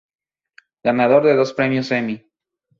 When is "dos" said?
1.39-1.53